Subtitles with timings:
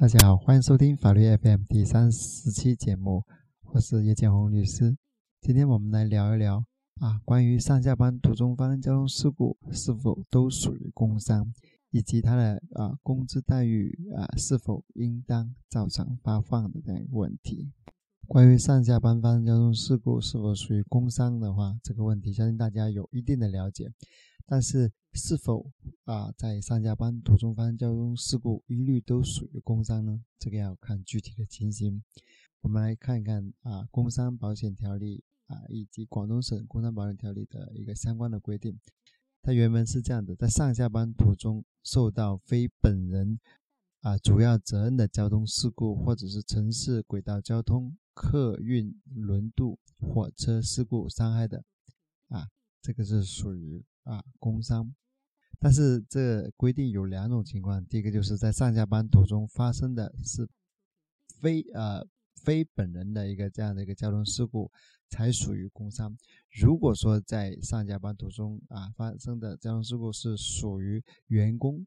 [0.00, 3.22] 大家好，欢迎收听法律 FM 第三十期节目，
[3.64, 4.96] 我是叶建红律师。
[5.42, 6.64] 今天我们来聊一聊
[7.00, 11.52] 啊，关于上下班途中发生交通事故是否都属于工伤，
[11.90, 17.70] 以及他的啊工资待遇啊是否应当照常发放的这样一个问题。
[18.26, 23.92] 关于上下班发生交通事故是否属于工伤的话，这个问题相信大家有一定的了解。
[24.50, 25.70] 但是，是否
[26.06, 30.24] 啊在上下班途中发生交通事故一律都属于工伤呢？
[30.40, 32.02] 这个要看具体的情形。
[32.60, 35.22] 我们来看一看啊《工伤保险条例》
[35.54, 38.76] 啊以及广东省工伤保险条例的一个相关的规定。
[39.40, 43.38] 它原文是这样的：在上下班途中受到非本人
[44.00, 51.62] 啊主要责任的交通事故，或者是城市轨道交通、客运轮渡、火车事故伤害的
[52.30, 52.48] 啊，
[52.82, 53.84] 这个是属于。
[54.04, 54.94] 啊，工伤，
[55.58, 60.48] 但是这规定有两种情况，第一个就是在上下班途中发生的是
[61.40, 64.70] 非呃非本人的一个这样的一个交通事故，
[65.08, 66.16] 才属于工伤。
[66.50, 71.86] 如果说在上下班途中啊发生的交通事故是属于员工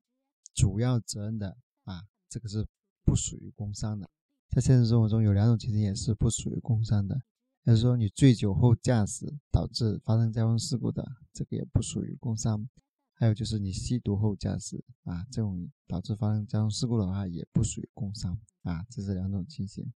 [0.53, 2.65] 主要责任的啊，这个是
[3.03, 4.09] 不属于工伤的。
[4.49, 7.19] 在现实生活中有两种情形也是不属于工伤的。
[7.65, 12.67] 就是说，你醉酒后驾驶导致发生交通事故的，这个也不属于工伤；
[13.13, 18.83] 还有就是你吸毒后驾驶啊，这种导致发生交通事故的话，也不属于工伤啊。
[18.89, 19.93] 这是两种情形。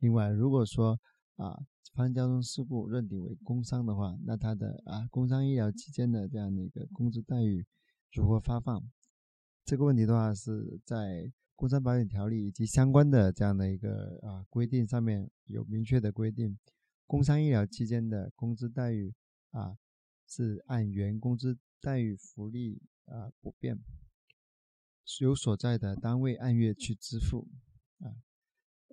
[0.00, 0.98] 另外，如果说
[1.36, 1.64] 啊
[1.94, 7.64] 发生交通事故认定为工伤的话，那他的啊工伤医疗期间的这样的一个工资待遇
[8.12, 8.82] 如何发放？
[9.68, 11.30] 这个问题的话是在。
[11.58, 16.56] 工伤保险条例以及相关的这样的一个啊规定上面有明确的规定，
[17.04, 19.12] 工伤医疗期间的工资待遇
[19.50, 19.76] 啊
[20.24, 23.76] 是按原工资待遇福利啊不变，
[25.20, 27.48] 由所在的单位按月去支付
[27.98, 28.14] 啊。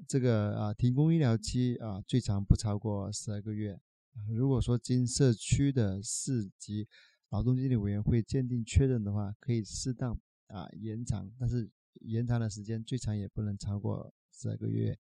[0.07, 3.79] 这个啊停工医疗期啊最长不超过十二个月。
[4.27, 6.87] 如果说经社区的市级
[7.29, 11.69] 劳动经理委员会鉴定确认的话，可以适当啊延长，但是。
[12.01, 14.99] 延长的时间最长也不能超过十二个月，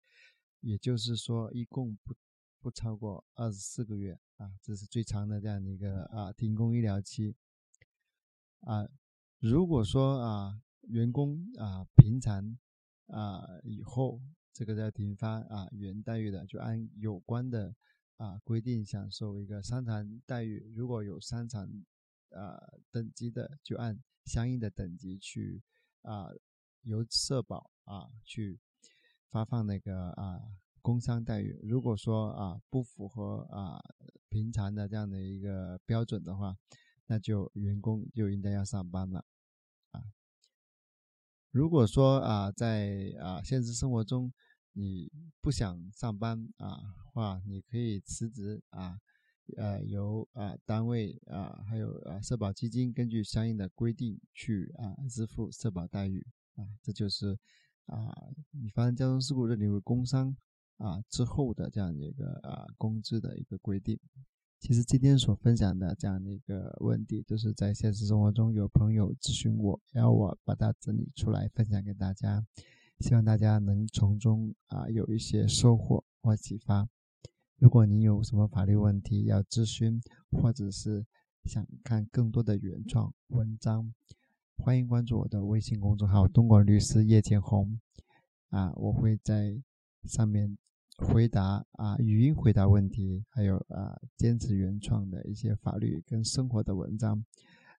[0.59, 2.13] 也就是说，一共不
[2.61, 7.35] 不超过二十四个月啊，这是最长的这样的一个啊停工医疗期
[8.59, 8.87] 啊。
[9.39, 12.55] 如果说啊员工啊平常
[13.07, 14.21] 啊以后
[14.53, 17.75] 这个要停发啊原待遇的，就按有关的
[18.17, 20.71] 啊规定享受一个伤残待遇。
[20.75, 21.83] 如果有伤残
[22.35, 22.59] 啊
[22.91, 25.61] 等级的，就按相应的等级去
[26.01, 26.29] 啊。
[26.85, 28.59] 由社保啊去
[29.29, 30.41] 发放那个啊
[30.81, 33.81] 工伤待遇，如果说啊不符合啊
[34.27, 36.57] 平常的这样的一个标准的话，
[37.05, 39.23] 那就员工就应该要上班了
[39.91, 40.03] 啊。
[41.51, 44.33] 如果说啊在啊现实生活中
[44.73, 48.99] 你不想上班啊话，你可以辞职啊，
[49.57, 56.25] 呃由啊单位啊还有啊社保基金根据相应的规定去啊支付社保待遇。
[56.55, 57.35] 啊，这就是
[57.87, 58.13] 啊，
[58.51, 60.37] 你发生交通事故认定为工伤
[60.77, 63.99] 啊之后的这样的一个啊工资的一个规定。
[64.59, 72.45] 其实今天所分享的这样的一个问题，都是在现实生活中有朋友咨询我，然后我把它整理出来分享给大家，
[72.99, 76.87] 希望大家能从中啊有一些收获或启发。
[77.63, 79.97] 如果您有什么法律问题要咨询，
[80.29, 81.05] 或者是
[81.45, 83.93] 想看更多的原创文章。
[84.57, 87.79] 欢迎关注我的微信公众号“东莞律师叶建红”，
[88.51, 89.57] 啊，我会在
[90.03, 90.57] 上面
[90.97, 97.23] 回答啊语音回答问题，还有啊坚持原创的一些法律跟生活的文章，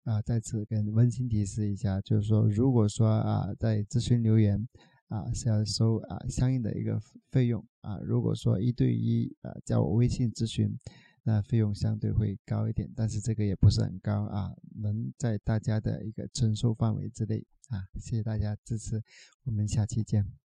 [0.05, 4.66] 啊，再次跟温馨提示一下，就是说，如果说啊在咨询留言
[5.08, 7.00] 啊是要收啊相应的一个
[7.31, 10.78] 费用啊，如果说一对一啊加我微信咨询。
[11.25, 17.88] 那费用相对会高一点，但是这个也不是很高啊，能在大家的一个承受范围之内啊。
[17.97, 19.02] 谢谢大家支持，
[19.46, 20.42] 我们下期见。